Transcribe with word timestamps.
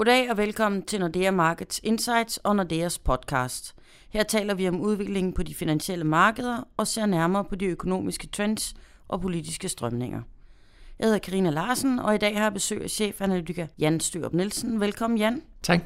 Goddag 0.00 0.30
og 0.30 0.36
velkommen 0.36 0.82
til 0.82 1.00
Nordea 1.00 1.30
Markets 1.30 1.80
Insights 1.84 2.36
og 2.36 2.56
Nordeas 2.56 2.98
podcast. 2.98 3.74
Her 4.10 4.22
taler 4.22 4.54
vi 4.54 4.68
om 4.68 4.80
udviklingen 4.80 5.32
på 5.32 5.42
de 5.42 5.54
finansielle 5.54 6.04
markeder 6.04 6.68
og 6.76 6.86
ser 6.86 7.06
nærmere 7.06 7.44
på 7.44 7.56
de 7.56 7.66
økonomiske 7.66 8.26
trends 8.26 8.74
og 9.08 9.20
politiske 9.20 9.68
strømninger. 9.68 10.22
Jeg 10.98 11.04
hedder 11.04 11.18
Karina 11.18 11.50
Larsen, 11.50 11.98
og 11.98 12.14
i 12.14 12.18
dag 12.18 12.36
har 12.36 12.42
jeg 12.42 12.52
besøg 12.52 12.82
af 12.82 12.90
chefanalytiker 12.90 13.66
Jan 13.78 14.00
Størup 14.00 14.32
Nielsen. 14.32 14.80
Velkommen, 14.80 15.18
Jan. 15.18 15.42
Tak. 15.62 15.80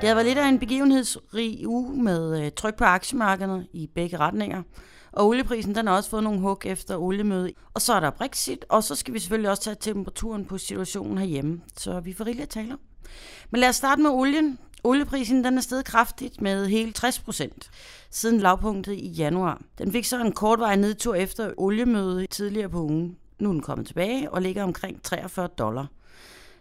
Det 0.00 0.08
har 0.08 0.14
været 0.14 0.26
lidt 0.26 0.38
af 0.38 0.48
en 0.48 0.58
begivenhedsrig 0.58 1.68
uge 1.68 2.02
med 2.02 2.44
øh, 2.44 2.52
tryk 2.52 2.74
på 2.74 2.84
aktiemarkederne 2.84 3.66
i 3.72 3.86
begge 3.94 4.16
retninger. 4.16 4.62
Og 5.12 5.26
olieprisen 5.26 5.74
den 5.74 5.86
har 5.86 5.96
også 5.96 6.10
fået 6.10 6.22
nogle 6.22 6.40
hug 6.40 6.60
efter 6.64 6.96
oliemødet. 6.96 7.52
Og 7.74 7.82
så 7.82 7.92
er 7.92 8.00
der 8.00 8.10
Brexit, 8.10 8.64
og 8.68 8.84
så 8.84 8.94
skal 8.94 9.14
vi 9.14 9.18
selvfølgelig 9.18 9.50
også 9.50 9.62
tage 9.62 9.76
temperaturen 9.80 10.44
på 10.44 10.58
situationen 10.58 11.18
herhjemme. 11.18 11.60
Så 11.76 12.00
vi 12.00 12.12
får 12.12 12.24
rigeligt 12.26 12.42
at 12.42 12.48
tale 12.48 12.72
om. 12.72 12.80
Men 13.50 13.60
lad 13.60 13.68
os 13.68 13.76
starte 13.76 14.02
med 14.02 14.10
olien. 14.10 14.58
Olieprisen 14.84 15.44
den 15.44 15.58
er 15.58 15.62
steget 15.62 15.84
kraftigt 15.84 16.40
med 16.40 16.66
hele 16.66 16.92
60 16.92 17.18
procent 17.18 17.70
siden 18.10 18.40
lavpunktet 18.40 18.92
i 18.92 19.08
januar. 19.08 19.62
Den 19.78 19.92
fik 19.92 20.04
så 20.04 20.20
en 20.20 20.32
kortvarig 20.32 20.76
nedtur 20.76 21.14
efter 21.14 21.52
oliemødet 21.56 22.30
tidligere 22.30 22.68
på 22.68 22.82
ugen. 22.82 23.16
Nu 23.38 23.48
er 23.48 23.52
den 23.52 23.62
kommet 23.62 23.86
tilbage 23.86 24.30
og 24.30 24.42
ligger 24.42 24.62
omkring 24.62 25.02
43 25.02 25.46
dollar. 25.46 25.86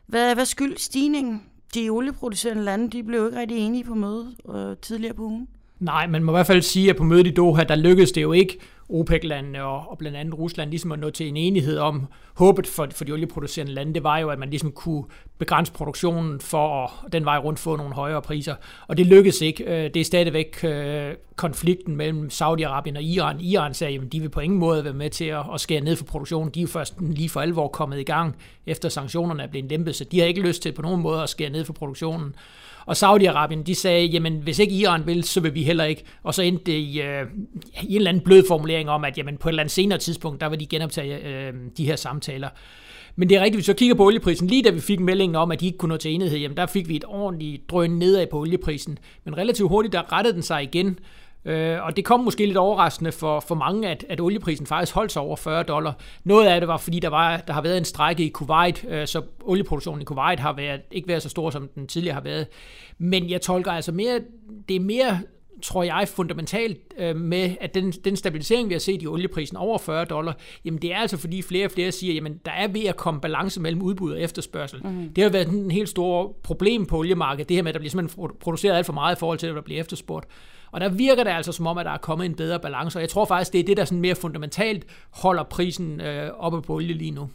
Hvad, 0.05 0.35
hvad 0.35 0.45
skyld 0.45 0.77
stigningen? 0.77 1.43
De 1.73 1.89
olieproducerende 1.89 2.63
lande 2.63 2.89
de 2.89 3.03
blev 3.03 3.25
ikke 3.25 3.39
rigtig 3.39 3.57
enige 3.57 3.83
på 3.83 3.95
mødet 3.95 4.35
øh, 4.55 4.77
tidligere 4.81 5.13
på 5.13 5.23
ugen. 5.23 5.47
Nej, 5.79 6.07
man 6.07 6.23
må 6.23 6.31
i 6.31 6.33
hvert 6.33 6.47
fald 6.47 6.61
sige, 6.61 6.89
at 6.89 6.95
på 6.95 7.03
mødet 7.03 7.27
i 7.27 7.31
Doha, 7.31 7.63
der 7.63 7.75
lykkedes 7.75 8.11
det 8.11 8.21
jo 8.21 8.31
ikke 8.31 8.59
OPEC-landene 8.89 9.63
og, 9.63 9.91
og 9.91 9.97
blandt 9.97 10.17
andet 10.17 10.37
Rusland 10.39 10.69
ligesom 10.69 10.91
at 10.91 10.99
nå 10.99 11.09
til 11.09 11.27
en 11.27 11.37
enighed 11.37 11.77
om, 11.77 12.07
håbet 12.35 12.67
for, 12.67 12.87
for 12.91 13.05
de 13.05 13.11
olieproducerende 13.11 13.73
lande, 13.73 13.93
det 13.93 14.03
var 14.03 14.17
jo, 14.17 14.29
at 14.29 14.39
man 14.39 14.49
ligesom 14.49 14.71
kunne 14.71 15.03
begrænse 15.37 15.71
produktionen 15.71 16.39
for 16.39 16.83
at 16.83 17.13
den 17.13 17.25
vej 17.25 17.37
rundt 17.37 17.59
få 17.59 17.75
nogle 17.75 17.93
højere 17.93 18.21
priser. 18.21 18.55
Og 18.87 18.97
det 18.97 19.05
lykkedes 19.05 19.41
ikke. 19.41 19.63
Øh, 19.63 19.93
det 19.93 19.97
er 19.97 20.03
stadigvæk 20.03 20.63
øh, 20.63 21.13
konflikten 21.35 21.95
mellem 21.95 22.29
Saudi-Arabien 22.33 22.95
og 22.95 23.03
Iran. 23.03 23.41
Iran 23.41 23.73
sagde, 23.73 23.95
at 23.95 24.11
de 24.11 24.19
vil 24.19 24.29
på 24.29 24.39
ingen 24.39 24.59
måde 24.59 24.83
være 24.83 24.93
med 24.93 25.09
til 25.09 25.25
at, 25.25 25.43
at 25.53 25.61
skære 25.61 25.81
ned 25.81 25.95
for 25.95 26.05
produktionen. 26.05 26.51
De 26.53 26.59
er 26.59 26.61
jo 26.61 26.67
først 26.67 26.95
lige 27.01 27.29
for 27.29 27.41
alvor 27.41 27.67
kommet 27.67 27.99
i 27.99 28.03
gang, 28.03 28.35
efter 28.65 28.89
sanktionerne 28.89 29.43
er 29.43 29.47
blevet 29.47 29.69
lempet, 29.69 29.95
så 29.95 30.03
de 30.03 30.19
har 30.19 30.27
ikke 30.27 30.41
lyst 30.41 30.61
til 30.61 30.71
på 30.71 30.81
nogen 30.81 31.01
måde 31.01 31.23
at 31.23 31.29
skære 31.29 31.49
ned 31.49 31.65
for 31.65 31.73
produktionen. 31.73 32.35
Og 32.85 32.95
Saudi-Arabien, 32.95 33.63
de 33.63 33.75
sagde, 33.75 34.05
jamen 34.05 34.37
hvis 34.37 34.59
ikke 34.59 34.75
Iran 34.75 35.07
vil, 35.07 35.23
så 35.23 35.39
vil 35.39 35.53
vi 35.53 35.63
heller 35.63 35.83
ikke. 35.83 36.03
Og 36.23 36.33
så 36.33 36.41
endte 36.41 36.63
det 36.65 36.77
i, 36.77 37.01
øh, 37.01 37.21
i 37.83 37.89
en 37.89 37.95
eller 37.95 38.09
anden 38.09 38.23
blød 38.23 38.43
formulering 38.47 38.74
om, 38.87 39.05
at 39.05 39.17
jamen, 39.17 39.37
på 39.37 39.49
et 39.49 39.51
eller 39.51 39.63
andet 39.63 39.71
senere 39.71 39.99
tidspunkt, 39.99 40.41
der 40.41 40.49
vil 40.49 40.59
de 40.59 40.65
genoptage 40.65 41.27
øh, 41.27 41.53
de 41.77 41.85
her 41.85 41.95
samtaler. 41.95 42.49
Men 43.15 43.29
det 43.29 43.37
er 43.37 43.41
rigtigt, 43.41 43.55
hvis 43.55 43.67
vi 43.67 43.73
så 43.73 43.77
kigger 43.77 43.95
på 43.95 44.05
olieprisen, 44.05 44.47
lige 44.47 44.63
da 44.63 44.69
vi 44.69 44.79
fik 44.79 44.99
meldingen 44.99 45.35
om, 45.35 45.51
at 45.51 45.59
de 45.59 45.65
ikke 45.65 45.77
kunne 45.77 45.89
nå 45.89 45.97
til 45.97 46.11
enighed, 46.11 46.37
jamen 46.37 46.57
der 46.57 46.65
fik 46.65 46.89
vi 46.89 46.95
et 46.95 47.05
ordentligt 47.07 47.69
drøn 47.69 47.91
nedad 47.91 48.27
på 48.27 48.39
olieprisen. 48.39 48.97
Men 49.23 49.37
relativt 49.37 49.69
hurtigt, 49.69 49.93
der 49.93 50.13
rettede 50.13 50.33
den 50.33 50.43
sig 50.43 50.63
igen. 50.63 50.99
Øh, 51.45 51.83
og 51.83 51.95
det 51.95 52.05
kom 52.05 52.19
måske 52.19 52.45
lidt 52.45 52.57
overraskende 52.57 53.11
for, 53.11 53.39
for 53.39 53.55
mange, 53.55 53.89
at, 53.89 54.05
at 54.09 54.21
olieprisen 54.21 54.65
faktisk 54.65 54.95
holdt 54.95 55.11
sig 55.11 55.21
over 55.21 55.35
40 55.35 55.63
dollar. 55.63 55.93
Noget 56.23 56.47
af 56.47 56.61
det 56.61 56.67
var, 56.67 56.77
fordi 56.77 56.99
der, 56.99 57.09
var, 57.09 57.37
der 57.37 57.53
har 57.53 57.61
været 57.61 57.77
en 57.77 57.85
strække 57.85 58.23
i 58.23 58.29
Kuwait, 58.29 58.85
øh, 58.87 59.07
så 59.07 59.21
olieproduktionen 59.43 60.01
i 60.01 60.05
Kuwait 60.05 60.39
har 60.39 60.53
været, 60.53 60.81
ikke 60.91 61.07
været 61.07 61.21
så 61.21 61.29
stor, 61.29 61.49
som 61.49 61.69
den 61.75 61.87
tidligere 61.87 62.13
har 62.13 62.21
været. 62.21 62.47
Men 62.97 63.29
jeg 63.29 63.41
tolker 63.41 63.71
altså 63.71 63.91
mere, 63.91 64.19
det 64.69 64.75
er 64.75 64.79
mere 64.79 65.19
tror 65.63 65.83
jeg, 65.83 66.07
fundamentalt 66.07 66.77
øh, 66.97 67.15
med, 67.15 67.55
at 67.61 67.73
den, 67.73 67.91
den 67.91 68.15
stabilisering, 68.15 68.69
vi 68.69 68.73
har 68.73 68.79
set 68.79 69.01
i 69.03 69.07
olieprisen 69.07 69.57
over 69.57 69.77
40 69.77 70.05
dollar, 70.05 70.37
jamen 70.65 70.81
det 70.81 70.93
er 70.93 70.97
altså 70.97 71.17
fordi 71.17 71.41
flere 71.41 71.65
og 71.65 71.71
flere 71.71 71.91
siger, 71.91 72.13
jamen 72.13 72.39
der 72.45 72.51
er 72.51 72.67
ved 72.67 72.85
at 72.85 72.95
komme 72.95 73.21
balance 73.21 73.61
mellem 73.61 73.81
udbud 73.81 74.11
og 74.11 74.21
efterspørgsel. 74.21 74.81
Mm. 74.83 75.09
Det 75.13 75.23
har 75.23 75.31
været 75.31 75.47
en 75.47 75.71
helt 75.71 75.89
stor 75.89 76.35
problem 76.43 76.85
på 76.85 76.97
oliemarkedet, 76.97 77.49
det 77.49 77.57
her 77.57 77.63
med, 77.63 77.69
at 77.69 77.73
der 77.73 77.79
bliver 77.79 77.91
simpelthen 77.91 78.29
produceret 78.39 78.75
alt 78.75 78.85
for 78.85 78.93
meget 78.93 79.15
i 79.15 79.19
forhold 79.19 79.39
til, 79.39 79.47
at 79.47 79.55
der 79.55 79.61
bliver 79.61 79.79
efterspurgt. 79.79 80.27
Og 80.71 80.81
der 80.81 80.89
virker 80.89 81.23
det 81.23 81.31
altså 81.31 81.51
som 81.51 81.67
om, 81.67 81.77
at 81.77 81.85
der 81.85 81.91
er 81.91 81.97
kommet 81.97 82.25
en 82.25 82.35
bedre 82.35 82.59
balance, 82.59 82.97
og 82.97 83.01
jeg 83.01 83.09
tror 83.09 83.25
faktisk, 83.25 83.53
det 83.53 83.59
er 83.59 83.63
det, 83.63 83.77
der 83.77 83.85
sådan 83.85 84.01
mere 84.01 84.15
fundamentalt 84.15 84.85
holder 85.09 85.43
prisen 85.43 86.01
øh, 86.01 86.29
oppe 86.37 86.61
på 86.61 86.73
olie 86.73 86.93
lige 86.93 87.11
nu. 87.11 87.29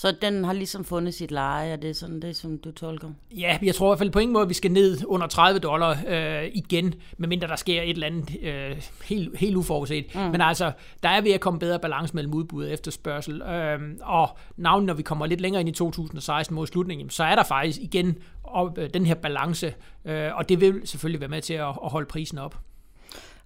Så 0.00 0.12
den 0.22 0.44
har 0.44 0.52
ligesom 0.52 0.84
fundet 0.84 1.14
sit 1.14 1.30
leje, 1.30 1.72
og 1.72 1.82
det 1.82 1.90
er 1.90 1.94
sådan 1.94 2.20
det, 2.22 2.36
som 2.36 2.58
du 2.58 2.70
tolker? 2.70 3.08
Ja, 3.36 3.58
jeg 3.62 3.74
tror 3.74 3.86
i 3.86 3.90
hvert 3.90 3.98
fald 3.98 4.10
på 4.10 4.18
ingen 4.18 4.32
måde, 4.32 4.42
at 4.42 4.48
vi 4.48 4.54
skal 4.54 4.72
ned 4.72 4.98
under 5.06 5.26
30 5.26 5.60
dollar 5.60 5.98
øh, 6.08 6.50
igen, 6.54 6.94
medmindre 7.18 7.48
der 7.48 7.56
sker 7.56 7.82
et 7.82 7.90
eller 7.90 8.06
andet 8.06 8.36
øh, 8.42 8.82
helt, 9.04 9.38
helt 9.38 9.56
uforudset. 9.56 10.14
Mm. 10.14 10.20
Men 10.20 10.40
altså, 10.40 10.72
der 11.02 11.08
er 11.08 11.20
ved 11.20 11.30
at 11.30 11.40
komme 11.40 11.58
bedre 11.58 11.78
balance 11.78 12.14
mellem 12.14 12.34
udbud 12.34 12.64
og 12.64 12.70
efterspørgsel. 12.70 13.42
Øh, 13.42 13.78
og 14.02 14.28
navnet, 14.56 14.86
når 14.86 14.94
vi 14.94 15.02
kommer 15.02 15.26
lidt 15.26 15.40
længere 15.40 15.60
ind 15.60 15.68
i 15.68 15.72
2016 15.72 16.54
mod 16.54 16.66
slutningen, 16.66 17.10
så 17.10 17.24
er 17.24 17.34
der 17.34 17.44
faktisk 17.44 17.78
igen 17.80 18.18
op, 18.44 18.78
øh, 18.78 18.90
den 18.94 19.06
her 19.06 19.14
balance, 19.14 19.74
øh, 20.04 20.34
og 20.34 20.48
det 20.48 20.60
vil 20.60 20.80
selvfølgelig 20.84 21.20
være 21.20 21.30
med 21.30 21.42
til 21.42 21.54
at, 21.54 21.68
at 21.68 21.90
holde 21.90 22.06
prisen 22.06 22.38
op. 22.38 22.58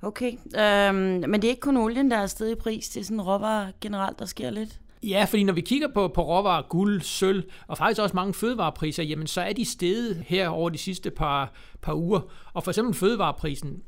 Okay, 0.02 0.32
øhm, 0.32 0.96
men 1.30 1.34
det 1.34 1.44
er 1.44 1.48
ikke 1.48 1.60
kun 1.60 1.76
olien, 1.76 2.10
der 2.10 2.16
er 2.16 2.26
stedet 2.26 2.52
i 2.52 2.54
pris. 2.54 2.88
Det 2.88 3.00
er 3.00 3.04
sådan 3.04 3.22
råvarer 3.22 3.72
generelt, 3.80 4.18
der 4.18 4.24
sker 4.24 4.50
lidt. 4.50 4.80
Ja, 5.08 5.24
fordi 5.24 5.44
når 5.44 5.52
vi 5.52 5.60
kigger 5.60 5.88
på, 5.94 6.08
på 6.08 6.22
råvarer, 6.22 6.62
guld, 6.62 7.00
sølv 7.00 7.44
og 7.66 7.78
faktisk 7.78 8.00
også 8.00 8.16
mange 8.16 8.34
fødevarepriser, 8.34 9.02
jamen 9.02 9.26
så 9.26 9.40
er 9.40 9.52
de 9.52 9.64
steget 9.64 10.24
her 10.26 10.48
over 10.48 10.70
de 10.70 10.78
sidste 10.78 11.10
par, 11.10 11.52
par 11.82 11.94
uger. 11.94 12.20
Og 12.52 12.64
for 12.64 12.70
eksempel 12.70 12.94
fødevareprisen, 12.94 13.82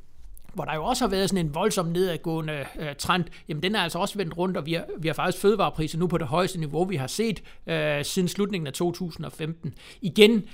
hvor 0.55 0.65
der 0.65 0.75
jo 0.75 0.85
også 0.85 1.05
har 1.05 1.11
været 1.11 1.31
sådan 1.31 1.47
en 1.47 1.55
voldsom 1.55 1.87
nedadgående 1.87 2.65
øh, 2.81 2.95
trend, 2.99 3.25
jamen 3.49 3.63
den 3.63 3.75
er 3.75 3.81
altså 3.81 3.99
også 3.99 4.19
vendt 4.19 4.39
rundt, 4.39 4.57
og 4.57 4.67
vi 4.67 4.73
har, 4.73 4.85
vi 4.99 5.09
har 5.09 5.15
faktisk 5.15 5.43
fødevarepriser 5.43 5.99
nu 5.99 6.07
på 6.07 6.19
det 6.19 6.27
højeste 6.27 6.59
niveau, 6.59 6.85
vi 6.85 6.97
har 6.97 7.07
set 7.07 7.43
øh, 7.67 8.05
siden 8.05 8.29
slutningen 8.29 8.67
af 8.67 8.73
2015. 8.73 9.75
Igen 10.01 10.45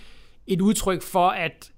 et 0.47 0.61
udtryk 0.61 1.03
for, 1.03 1.29
at 1.29 1.71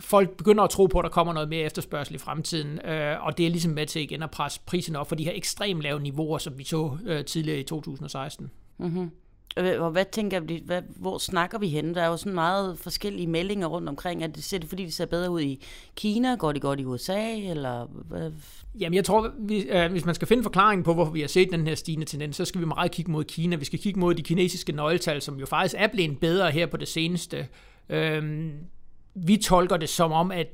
folk 0.00 0.36
begynder 0.36 0.64
at 0.64 0.70
tro 0.70 0.86
på, 0.86 0.98
at 0.98 1.02
der 1.02 1.10
kommer 1.10 1.32
noget 1.32 1.48
mere 1.48 1.62
efterspørgsel 1.62 2.14
i 2.14 2.18
fremtiden, 2.18 2.86
øh, 2.86 3.26
og 3.26 3.38
det 3.38 3.46
er 3.46 3.50
ligesom 3.50 3.72
med 3.72 3.86
til 3.86 4.02
igen 4.02 4.22
at 4.22 4.30
presse 4.30 4.60
prisen 4.66 4.96
op 4.96 5.08
for 5.08 5.14
de 5.14 5.24
her 5.24 5.32
ekstremt 5.34 5.82
lave 5.82 6.00
niveauer, 6.00 6.38
som 6.38 6.58
vi 6.58 6.64
så 6.64 6.96
øh, 7.06 7.24
tidligere 7.24 7.60
i 7.60 7.62
2016. 7.62 8.50
Mm-hmm. 8.78 9.10
Og 9.56 9.90
hvad 9.90 10.04
tænker 10.12 10.40
vi, 10.40 10.62
hvad, 10.66 10.82
hvor 10.96 11.18
snakker 11.18 11.58
vi 11.58 11.68
henne? 11.68 11.94
Der 11.94 12.02
er 12.02 12.06
jo 12.06 12.16
sådan 12.16 12.34
meget 12.34 12.78
forskellige 12.78 13.26
meldinger 13.26 13.66
rundt 13.66 13.88
omkring. 13.88 14.22
Er 14.22 14.26
det, 14.26 14.44
ser 14.44 14.58
det 14.58 14.68
fordi, 14.68 14.84
det 14.84 14.94
ser 14.94 15.06
bedre 15.06 15.30
ud 15.30 15.40
i 15.40 15.64
Kina? 15.96 16.34
Går 16.34 16.52
det 16.52 16.62
godt 16.62 16.80
i 16.80 16.84
USA? 16.84 17.36
Eller 17.36 17.86
hvad? 18.08 18.32
Jamen 18.80 18.94
jeg 18.94 19.04
tror, 19.04 19.32
vi, 19.38 19.62
øh, 19.62 19.90
hvis 19.90 20.04
man 20.04 20.14
skal 20.14 20.28
finde 20.28 20.42
forklaringen 20.42 20.84
på, 20.84 20.94
hvorfor 20.94 21.12
vi 21.12 21.20
har 21.20 21.28
set 21.28 21.50
den 21.52 21.66
her 21.66 21.74
stigende 21.74 22.06
tendens, 22.06 22.36
så 22.36 22.44
skal 22.44 22.60
vi 22.60 22.66
meget 22.66 22.90
kigge 22.90 23.10
mod 23.10 23.24
Kina. 23.24 23.56
Vi 23.56 23.64
skal 23.64 23.78
kigge 23.78 24.00
mod 24.00 24.14
de 24.14 24.22
kinesiske 24.22 24.72
nøgletal, 24.72 25.22
som 25.22 25.38
jo 25.38 25.46
faktisk 25.46 25.74
er 25.78 25.86
blevet 25.86 26.20
bedre 26.20 26.50
her 26.50 26.66
på 26.66 26.76
det 26.76 26.88
seneste. 26.88 27.46
Øhm, 27.88 28.52
vi 29.26 29.36
tolker 29.36 29.76
det 29.76 29.88
som 29.88 30.12
om, 30.12 30.30
at 30.30 30.46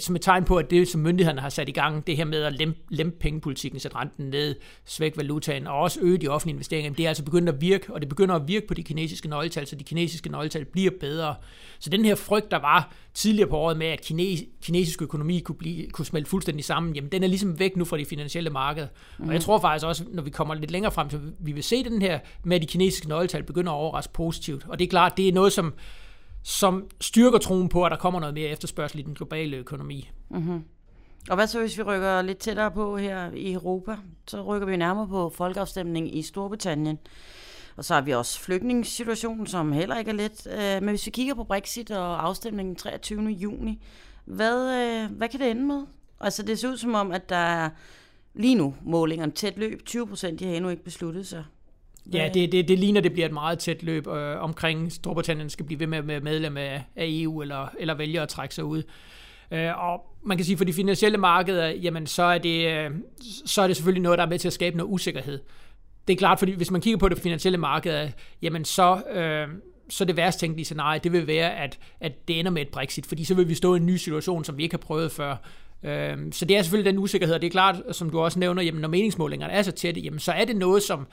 som 0.00 0.16
et 0.16 0.22
tegn 0.22 0.44
på, 0.44 0.56
at 0.56 0.70
det, 0.70 0.88
som 0.88 1.00
myndighederne 1.00 1.40
har 1.40 1.48
sat 1.48 1.68
i 1.68 1.72
gang, 1.72 2.06
det 2.06 2.16
her 2.16 2.24
med 2.24 2.42
at 2.42 2.52
lempe, 2.52 2.78
lempe 2.88 3.16
pengepolitikken, 3.18 3.80
sætte 3.80 3.96
renten 3.96 4.30
ned, 4.30 4.56
svække 4.84 5.16
valutaen 5.16 5.66
og 5.66 5.78
også 5.78 6.00
øge 6.02 6.18
de 6.18 6.28
offentlige 6.28 6.54
investeringer, 6.54 6.92
det 6.92 7.04
er 7.04 7.08
altså 7.08 7.24
begyndt 7.24 7.48
at 7.48 7.60
virke, 7.60 7.94
og 7.94 8.00
det 8.00 8.08
begynder 8.08 8.34
at 8.34 8.48
virke 8.48 8.66
på 8.66 8.74
de 8.74 8.82
kinesiske 8.82 9.28
nøgletal, 9.28 9.66
så 9.66 9.76
de 9.76 9.84
kinesiske 9.84 10.30
nøgletal 10.30 10.64
bliver 10.64 10.90
bedre. 11.00 11.34
Så 11.78 11.90
den 11.90 12.04
her 12.04 12.14
frygt, 12.14 12.50
der 12.50 12.56
var 12.56 12.92
tidligere 13.14 13.48
på 13.48 13.56
året 13.56 13.76
med, 13.76 13.86
at 13.86 14.00
kines, 14.00 14.42
kinesisk 14.62 15.02
økonomi 15.02 15.40
kunne, 15.40 15.56
blive, 15.56 15.90
kunne 15.90 16.06
smelte 16.06 16.30
fuldstændig 16.30 16.64
sammen, 16.64 16.94
jamen 16.94 17.12
den 17.12 17.22
er 17.22 17.28
ligesom 17.28 17.58
væk 17.58 17.76
nu 17.76 17.84
fra 17.84 17.98
de 17.98 18.04
finansielle 18.04 18.50
markeder. 18.50 18.86
Mm. 19.18 19.24
Og 19.24 19.28
jeg 19.28 19.38
mhm. 19.38 19.44
tror 19.44 19.58
faktisk 19.58 19.86
også, 19.86 20.04
når 20.12 20.22
vi 20.22 20.30
kommer 20.30 20.54
lidt 20.54 20.70
længere 20.70 20.92
frem, 20.92 21.10
så 21.10 21.18
vi 21.38 21.52
vil 21.52 21.62
se 21.62 21.84
den 21.84 22.02
her 22.02 22.18
med, 22.44 22.56
at 22.56 22.62
de 22.62 22.66
kinesiske 22.66 23.08
nøgletal 23.08 23.42
begynder 23.42 23.72
at 23.72 23.76
overraske 23.76 24.12
positivt. 24.12 24.66
Og 24.68 24.78
det 24.78 24.84
er 24.84 24.88
klart, 24.88 25.16
det 25.16 25.28
er 25.28 25.32
noget, 25.32 25.52
som 25.52 25.74
som 26.48 26.90
styrker 27.00 27.38
troen 27.38 27.68
på, 27.68 27.84
at 27.84 27.90
der 27.90 27.96
kommer 27.96 28.20
noget 28.20 28.34
mere 28.34 28.48
efterspørgsel 28.48 28.98
i 28.98 29.02
den 29.02 29.14
globale 29.14 29.56
økonomi. 29.56 30.10
Mm-hmm. 30.30 30.64
Og 31.30 31.36
hvad 31.36 31.46
så, 31.46 31.60
hvis 31.60 31.78
vi 31.78 31.82
rykker 31.82 32.22
lidt 32.22 32.38
tættere 32.38 32.70
på 32.70 32.96
her 32.96 33.30
i 33.32 33.52
Europa? 33.52 33.96
Så 34.26 34.42
rykker 34.42 34.66
vi 34.66 34.76
nærmere 34.76 35.08
på 35.08 35.32
folkeafstemning 35.34 36.16
i 36.16 36.22
Storbritannien. 36.22 36.98
Og 37.76 37.84
så 37.84 37.94
har 37.94 38.00
vi 38.00 38.10
også 38.10 38.40
flygtningssituationen, 38.40 39.46
som 39.46 39.72
heller 39.72 39.98
ikke 39.98 40.10
er 40.10 40.14
let. 40.14 40.46
Øh, 40.46 40.82
men 40.82 40.88
hvis 40.88 41.06
vi 41.06 41.10
kigger 41.10 41.34
på 41.34 41.44
Brexit 41.44 41.90
og 41.90 42.26
afstemningen 42.26 42.76
23. 42.76 43.22
juni, 43.22 43.82
hvad, 44.24 44.74
øh, 44.74 45.16
hvad 45.16 45.28
kan 45.28 45.40
det 45.40 45.50
ende 45.50 45.66
med? 45.66 45.86
Altså 46.20 46.42
det 46.42 46.58
ser 46.58 46.68
ud 46.68 46.76
som 46.76 46.94
om, 46.94 47.12
at 47.12 47.28
der 47.28 47.36
er 47.36 47.70
lige 48.34 48.54
nu 48.54 48.74
målingerne 48.82 49.32
tæt 49.32 49.58
løb. 49.58 49.84
20 49.84 50.06
procent, 50.06 50.40
de 50.40 50.44
har 50.44 50.52
endnu 50.52 50.70
ikke 50.70 50.84
besluttet 50.84 51.26
sig. 51.26 51.44
Ja, 52.12 52.30
det, 52.34 52.52
det, 52.52 52.68
det 52.68 52.78
ligner, 52.78 53.00
det 53.00 53.12
bliver 53.12 53.26
et 53.26 53.32
meget 53.32 53.58
tæt 53.58 53.82
løb 53.82 54.06
øh, 54.06 54.42
omkring 54.42 54.92
Storbritannien 54.92 55.50
skal 55.50 55.66
blive 55.66 55.80
ved 55.80 55.86
med 55.86 55.98
at 55.98 56.08
være 56.08 56.20
medlem 56.20 56.56
af, 56.56 56.82
af 56.96 57.04
EU 57.08 57.42
eller, 57.42 57.68
eller 57.78 57.94
vælge 57.94 58.20
at 58.20 58.28
trække 58.28 58.54
sig 58.54 58.64
ud. 58.64 58.82
Øh, 59.50 59.84
og 59.88 60.00
man 60.24 60.36
kan 60.36 60.46
sige, 60.46 60.56
for 60.56 60.64
de 60.64 60.72
finansielle 60.72 61.18
markeder, 61.18 61.66
jamen 61.66 62.06
så 62.06 62.22
er, 62.22 62.38
det, 62.38 62.66
øh, 62.72 62.90
så 63.46 63.62
er 63.62 63.66
det 63.66 63.76
selvfølgelig 63.76 64.02
noget, 64.02 64.18
der 64.18 64.24
er 64.24 64.28
med 64.28 64.38
til 64.38 64.48
at 64.48 64.52
skabe 64.52 64.76
noget 64.76 64.92
usikkerhed. 64.92 65.40
Det 66.08 66.14
er 66.14 66.18
klart, 66.18 66.38
fordi 66.38 66.52
hvis 66.52 66.70
man 66.70 66.80
kigger 66.80 66.98
på 66.98 67.08
det 67.08 67.18
finansielle 67.18 67.58
marked, 67.58 68.08
jamen 68.42 68.64
så, 68.64 69.02
øh, 69.12 69.48
så 69.90 70.04
det 70.04 70.16
værst 70.16 70.40
tænkelige 70.40 70.64
scenarie, 70.64 71.00
det 71.04 71.12
vil 71.12 71.26
være, 71.26 71.56
at, 71.56 71.78
at 72.00 72.28
det 72.28 72.38
ender 72.38 72.50
med 72.50 72.62
et 72.62 72.68
Brexit, 72.68 73.06
fordi 73.06 73.24
så 73.24 73.34
vil 73.34 73.48
vi 73.48 73.54
stå 73.54 73.74
i 73.74 73.76
en 73.76 73.86
ny 73.86 73.96
situation, 73.96 74.44
som 74.44 74.58
vi 74.58 74.62
ikke 74.62 74.72
har 74.72 74.78
prøvet 74.78 75.12
før. 75.12 75.36
Øh, 75.82 76.16
så 76.32 76.44
det 76.44 76.56
er 76.56 76.62
selvfølgelig 76.62 76.92
den 76.92 76.98
usikkerhed, 76.98 77.34
og 77.34 77.40
det 77.40 77.46
er 77.46 77.50
klart, 77.50 77.82
som 77.92 78.10
du 78.10 78.20
også 78.20 78.38
nævner, 78.38 78.62
jamen 78.62 78.80
når 78.80 78.88
meningsmålingerne 78.88 79.52
er 79.52 79.62
så 79.62 79.72
tætte, 79.72 80.00
jamen 80.00 80.20
så 80.20 80.32
er 80.32 80.44
det 80.44 80.56
noget, 80.56 80.82
som, 80.82 81.06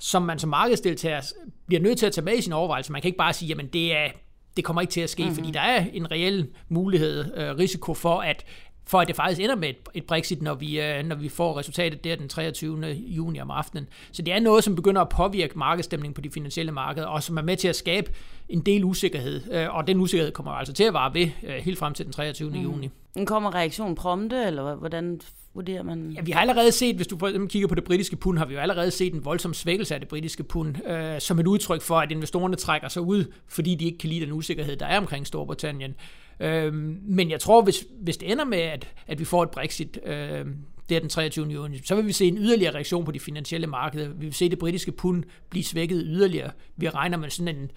som 0.00 0.22
man 0.22 0.38
som 0.38 0.50
markedsdeltager 0.50 1.20
bliver 1.66 1.82
nødt 1.82 1.98
til 1.98 2.06
at 2.06 2.12
tage 2.12 2.24
med 2.24 2.38
i 2.38 2.40
sin 2.40 2.52
overvejelse. 2.52 2.92
Man 2.92 3.02
kan 3.02 3.08
ikke 3.08 3.18
bare 3.18 3.32
sige, 3.32 3.48
jamen 3.48 3.66
det 3.66 3.96
er 3.96 4.08
det 4.56 4.64
kommer 4.64 4.80
ikke 4.80 4.92
til 4.92 5.00
at 5.00 5.10
ske, 5.10 5.22
mm-hmm. 5.22 5.34
fordi 5.34 5.50
der 5.50 5.60
er 5.60 5.84
en 5.92 6.10
reel 6.10 6.48
mulighed, 6.68 7.36
øh, 7.36 7.58
risiko 7.58 7.94
for, 7.94 8.20
at 8.20 8.44
for 8.86 9.00
at 9.00 9.08
det 9.08 9.16
faktisk 9.16 9.40
ender 9.40 9.56
med 9.56 9.68
et, 9.68 9.76
et 9.94 10.04
Brexit, 10.04 10.42
når 10.42 10.54
vi, 10.54 10.80
øh, 10.80 11.04
når 11.04 11.16
vi 11.16 11.28
får 11.28 11.58
resultatet 11.58 12.04
der 12.04 12.16
den 12.16 12.28
23. 12.28 12.86
juni 12.92 13.40
om 13.40 13.50
aftenen. 13.50 13.86
Så 14.12 14.22
det 14.22 14.34
er 14.34 14.40
noget, 14.40 14.64
som 14.64 14.76
begynder 14.76 15.00
at 15.00 15.08
påvirke 15.08 15.58
markedsstemningen 15.58 16.14
på 16.14 16.20
de 16.20 16.30
finansielle 16.30 16.72
markeder, 16.72 17.06
og 17.06 17.22
som 17.22 17.36
er 17.36 17.42
med 17.42 17.56
til 17.56 17.68
at 17.68 17.76
skabe 17.76 18.12
en 18.48 18.60
del 18.60 18.84
usikkerhed. 18.84 19.52
Øh, 19.52 19.74
og 19.74 19.86
den 19.86 20.00
usikkerhed 20.00 20.32
kommer 20.32 20.52
altså 20.52 20.74
til 20.74 20.84
at 20.84 20.92
vare 20.92 21.14
ved 21.14 21.28
øh, 21.42 21.54
helt 21.54 21.78
frem 21.78 21.94
til 21.94 22.04
den 22.04 22.12
23. 22.12 22.50
Mm. 22.50 22.56
juni. 22.56 22.90
Men 23.14 23.26
kommer 23.26 23.54
reaktionen 23.54 23.94
prompte, 23.94 24.44
eller 24.46 24.74
hvordan 24.74 25.20
vurderer 25.54 25.82
man? 25.82 26.12
Ja, 26.16 26.20
vi 26.20 26.30
har 26.30 26.40
allerede 26.40 26.72
set, 26.72 26.96
hvis 26.96 27.06
du 27.06 27.18
for 27.18 27.28
eksempel 27.28 27.50
kigger 27.50 27.68
på 27.68 27.74
det 27.74 27.84
britiske 27.84 28.16
pund, 28.16 28.38
har 28.38 28.46
vi 28.46 28.54
jo 28.54 28.60
allerede 28.60 28.90
set 28.90 29.14
en 29.14 29.24
voldsom 29.24 29.54
svækkelse 29.54 29.94
af 29.94 30.00
det 30.00 30.08
britiske 30.08 30.42
pund, 30.42 30.88
øh, 30.88 31.20
som 31.20 31.38
et 31.38 31.46
udtryk 31.46 31.82
for, 31.82 31.98
at 31.98 32.12
investorerne 32.12 32.56
trækker 32.56 32.88
sig 32.88 33.02
ud, 33.02 33.24
fordi 33.48 33.74
de 33.74 33.84
ikke 33.84 33.98
kan 33.98 34.08
lide 34.08 34.26
den 34.26 34.32
usikkerhed, 34.32 34.76
der 34.76 34.86
er 34.86 34.98
omkring 34.98 35.26
Storbritannien. 35.26 35.94
Øh, 36.40 36.74
men 37.02 37.30
jeg 37.30 37.40
tror, 37.40 37.62
hvis, 37.62 37.84
hvis 38.00 38.16
det 38.16 38.32
ender 38.32 38.44
med, 38.44 38.58
at, 38.58 38.88
at 39.06 39.18
vi 39.18 39.24
får 39.24 39.42
et 39.42 39.50
Brexit, 39.50 39.98
øh, 40.04 40.46
det 40.88 40.96
er 40.96 41.00
den 41.00 41.08
23. 41.08 41.46
juni, 41.46 41.78
så 41.84 41.94
vil 41.94 42.06
vi 42.06 42.12
se 42.12 42.24
en 42.24 42.38
yderligere 42.38 42.74
reaktion 42.74 43.04
på 43.04 43.12
de 43.12 43.20
finansielle 43.20 43.66
markeder. 43.66 44.08
Vi 44.08 44.24
vil 44.26 44.34
se 44.34 44.48
det 44.48 44.58
britiske 44.58 44.92
pund 44.92 45.24
blive 45.50 45.64
svækket 45.64 46.02
yderligere. 46.06 46.50
Vi 46.76 46.88
regner 46.88 47.16
med 47.16 47.30
sådan 47.30 47.56
en 47.56 47.70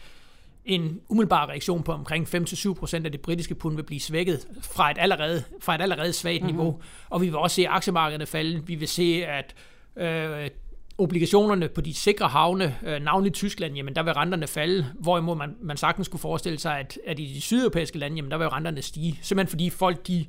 en 0.65 1.01
umiddelbar 1.09 1.49
reaktion 1.49 1.83
på 1.83 1.91
omkring 1.91 2.27
5-7% 2.35 3.05
af 3.05 3.11
det 3.11 3.21
britiske 3.21 3.55
pund 3.55 3.75
vil 3.75 3.83
blive 3.83 3.99
svækket 3.99 4.47
fra 4.61 4.91
et 4.91 4.97
allerede, 4.99 5.43
fra 5.61 5.75
et 5.75 5.81
allerede 5.81 6.13
svagt 6.13 6.41
mm-hmm. 6.41 6.57
niveau. 6.57 6.81
Og 7.09 7.21
vi 7.21 7.25
vil 7.25 7.35
også 7.35 7.55
se 7.55 7.67
aktiemarkederne 7.67 8.25
falde. 8.25 8.67
Vi 8.67 8.75
vil 8.75 8.87
se, 8.87 9.25
at 9.25 9.55
øh, 9.97 10.49
obligationerne 10.97 11.69
på 11.69 11.81
de 11.81 11.93
sikre 11.93 12.27
havne, 12.27 12.75
øh, 12.85 13.01
navnlig 13.01 13.29
i 13.29 13.33
Tyskland, 13.33 13.75
jamen 13.75 13.95
der 13.95 14.03
vil 14.03 14.13
renterne 14.13 14.47
falde, 14.47 14.85
hvorimod 14.99 15.35
man, 15.35 15.55
man 15.61 15.77
sagtens 15.77 16.05
skulle 16.05 16.21
forestille 16.21 16.59
sig, 16.59 16.79
at, 16.79 16.99
at 17.07 17.19
i 17.19 17.25
de 17.25 17.41
sydeuropæiske 17.41 17.97
lande, 17.97 18.15
jamen 18.15 18.31
der 18.31 18.37
vil 18.37 18.47
renterne 18.47 18.81
stige. 18.81 19.19
Simpelthen 19.21 19.49
fordi 19.49 19.69
folk, 19.69 20.07
de, 20.07 20.25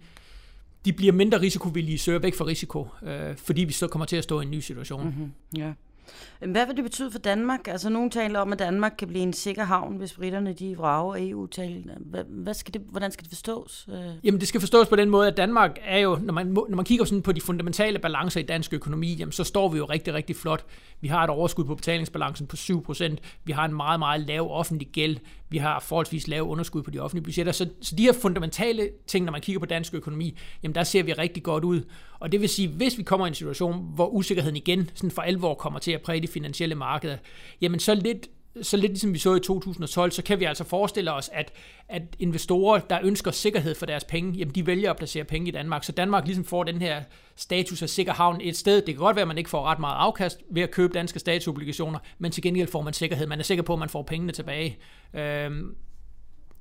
de 0.84 0.92
bliver 0.92 1.12
mindre 1.12 1.40
risikovillige, 1.40 1.98
søger 1.98 2.18
væk 2.18 2.34
fra 2.34 2.44
risiko, 2.44 2.88
øh, 3.02 3.36
fordi 3.36 3.64
vi 3.64 3.72
så 3.72 3.86
kommer 3.86 4.06
til 4.06 4.16
at 4.16 4.24
stå 4.24 4.40
i 4.40 4.44
en 4.44 4.50
ny 4.50 4.60
situation. 4.60 5.04
Mm-hmm. 5.04 5.32
Ja. 5.56 5.72
Hvad 6.40 6.66
vil 6.66 6.76
det 6.76 6.84
betyde 6.84 7.10
for 7.10 7.18
Danmark? 7.18 7.68
Altså, 7.68 7.88
nogen 7.88 8.10
taler 8.10 8.40
om, 8.40 8.52
at 8.52 8.58
Danmark 8.58 8.94
kan 8.98 9.08
blive 9.08 9.22
en 9.22 9.32
sikker 9.32 9.64
havn, 9.64 9.96
hvis 9.96 10.12
britterne 10.12 10.52
de 10.52 10.76
vrager 10.76 11.16
EU-talen. 11.18 11.90
Hvad, 12.00 12.24
hvad 12.28 12.54
skal 12.54 12.74
det, 12.74 12.82
hvordan 12.90 13.10
skal 13.10 13.24
det 13.24 13.30
forstås? 13.30 13.88
Øh. 13.92 14.00
Jamen, 14.24 14.40
det 14.40 14.48
skal 14.48 14.60
forstås 14.60 14.88
på 14.88 14.96
den 14.96 15.10
måde, 15.10 15.28
at 15.28 15.36
Danmark 15.36 15.78
er 15.84 15.98
jo, 15.98 16.18
når 16.22 16.32
man, 16.32 16.46
når 16.46 16.76
man 16.76 16.84
kigger 16.84 17.04
sådan 17.04 17.22
på 17.22 17.32
de 17.32 17.40
fundamentale 17.40 17.98
balancer 17.98 18.40
i 18.40 18.42
dansk 18.42 18.72
økonomi, 18.72 19.14
jamen, 19.14 19.32
så 19.32 19.44
står 19.44 19.68
vi 19.68 19.78
jo 19.78 19.84
rigtig, 19.84 20.14
rigtig 20.14 20.36
flot. 20.36 20.64
Vi 21.00 21.08
har 21.08 21.24
et 21.24 21.30
overskud 21.30 21.64
på 21.64 21.74
betalingsbalancen 21.74 22.46
på 22.46 22.56
7%. 22.56 23.16
Vi 23.44 23.52
har 23.52 23.64
en 23.64 23.74
meget, 23.74 23.98
meget 23.98 24.20
lav 24.20 24.48
offentlig 24.50 24.88
gæld. 24.88 25.16
Vi 25.48 25.58
har 25.58 25.80
forholdsvis 25.80 26.28
lav 26.28 26.42
underskud 26.42 26.82
på 26.82 26.90
de 26.90 26.98
offentlige 26.98 27.24
budgetter. 27.24 27.52
Så, 27.52 27.68
så 27.80 27.96
de 27.96 28.02
her 28.02 28.12
fundamentale 28.12 28.88
ting, 29.06 29.24
når 29.24 29.32
man 29.32 29.40
kigger 29.40 29.60
på 29.60 29.66
dansk 29.66 29.94
økonomi, 29.94 30.38
jamen 30.62 30.74
der 30.74 30.84
ser 30.84 31.02
vi 31.02 31.12
rigtig 31.12 31.42
godt 31.42 31.64
ud. 31.64 31.82
Og 32.18 32.32
det 32.32 32.40
vil 32.40 32.48
sige, 32.48 32.68
hvis 32.68 32.98
vi 32.98 33.02
kommer 33.02 33.26
i 33.26 33.28
en 33.28 33.34
situation, 33.34 33.90
hvor 33.94 34.06
usikkerheden 34.06 34.56
igen 34.56 34.90
sådan 34.94 35.10
for 35.10 35.22
alvor 35.22 35.54
kommer 35.54 35.78
til 35.78 35.90
at 35.94 36.02
præge 36.02 36.20
de 36.20 36.28
finansielle 36.28 36.74
markeder, 36.74 37.16
jamen 37.60 37.80
så 37.80 37.94
lidt 37.94 38.28
så 38.62 38.76
lidt 38.76 38.92
ligesom 38.92 39.14
vi 39.14 39.18
så 39.18 39.34
i 39.34 39.40
2012, 39.40 40.10
så 40.10 40.22
kan 40.22 40.40
vi 40.40 40.44
altså 40.44 40.64
forestille 40.64 41.12
os, 41.12 41.30
at, 41.32 41.52
at 41.88 42.02
investorer, 42.18 42.78
der 42.78 42.98
ønsker 43.02 43.30
sikkerhed 43.30 43.74
for 43.74 43.86
deres 43.86 44.04
penge, 44.04 44.32
jamen 44.32 44.54
de 44.54 44.66
vælger 44.66 44.90
at 44.90 44.96
placere 44.96 45.24
penge 45.24 45.48
i 45.48 45.50
Danmark. 45.50 45.84
Så 45.84 45.92
Danmark 45.92 46.26
ligesom 46.26 46.44
får 46.44 46.64
den 46.64 46.80
her 46.80 47.02
status 47.36 47.82
af 47.82 47.88
sikker 47.88 48.12
havn 48.12 48.40
et 48.40 48.56
sted. 48.56 48.76
Det 48.76 48.86
kan 48.86 48.96
godt 48.96 49.16
være, 49.16 49.22
at 49.22 49.28
man 49.28 49.38
ikke 49.38 49.50
får 49.50 49.62
ret 49.62 49.78
meget 49.78 49.96
afkast 49.96 50.40
ved 50.50 50.62
at 50.62 50.70
købe 50.70 50.94
danske 50.94 51.18
statsobligationer, 51.18 51.98
men 52.18 52.32
til 52.32 52.42
gengæld 52.42 52.68
får 52.68 52.82
man 52.82 52.92
sikkerhed. 52.92 53.26
Man 53.26 53.38
er 53.38 53.44
sikker 53.44 53.64
på, 53.64 53.72
at 53.72 53.78
man 53.78 53.88
får 53.88 54.02
pengene 54.02 54.32
tilbage. 54.32 54.78
Øhm, 55.14 55.76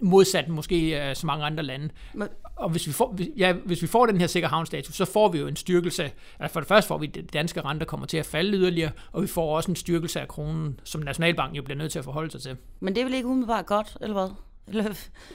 modsat 0.04 0.50
måske 0.50 1.04
uh, 1.10 1.16
så 1.16 1.28
mange 1.28 1.46
andre 1.46 1.64
lande. 1.64 1.90
Men, 2.14 2.28
og 2.56 2.70
hvis 2.70 2.88
vi, 2.88 2.92
får, 2.92 3.18
ja, 3.38 3.54
hvis 3.54 3.82
vi 3.82 3.88
får 3.88 4.06
den 4.06 4.20
her 4.20 4.28
sikker 4.28 4.50
havnstatus, 4.50 4.96
så 4.96 5.06
får 5.06 5.30
vi 5.30 5.40
jo 5.40 5.48
en 5.48 5.56
styrkelse. 5.56 6.12
Altså 6.40 6.54
for 6.54 6.60
det 6.60 6.68
første 6.68 6.88
får 6.88 6.98
vi, 6.98 7.08
at 7.08 7.16
de 7.16 7.22
danske 7.22 7.62
renter 7.62 7.86
kommer 7.86 8.06
til 8.06 8.18
at 8.18 8.26
falde 8.26 8.58
yderligere, 8.58 8.92
og 9.12 9.22
vi 9.22 9.28
får 9.28 9.56
også 9.56 9.72
en 9.72 9.76
styrkelse 9.76 10.22
af 10.22 10.28
kronen, 10.28 10.80
som 10.84 11.02
Nationalbanken 11.02 11.56
jo 11.56 11.62
bliver 11.62 11.78
nødt 11.78 11.92
til 11.92 12.00
at 12.00 12.06
forholde 12.06 12.32
sig 12.32 12.42
til. 12.42 12.58
Men 12.80 12.96
det 12.96 13.02
er 13.02 13.06
vel 13.06 13.14
ikke 13.14 13.28
umiddelbart 13.28 13.66
godt, 13.66 13.98
eller 14.02 14.14
hvad? 14.14 14.30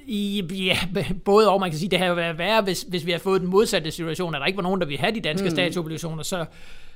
I, 0.07 0.45
ja, 0.51 0.79
både 1.25 1.51
og. 1.51 1.61
Man 1.61 1.71
kan 1.71 1.79
sige, 1.79 1.89
det 1.89 2.07
jo 2.07 2.15
været 2.15 2.39
værre, 2.39 2.63
hvis, 2.63 2.83
hvis 2.83 3.07
vi 3.07 3.11
har 3.11 3.19
fået 3.19 3.41
den 3.41 3.51
modsatte 3.51 3.91
situation, 3.91 4.35
at 4.35 4.41
der 4.41 4.47
ikke 4.47 4.57
var 4.57 4.63
nogen, 4.63 4.81
der 4.81 4.87
ville 4.87 5.01
have 5.01 5.15
de 5.15 5.21
danske 5.21 5.45
mm. 5.45 5.51
statsobligationer, 5.51 6.23
så, 6.23 6.45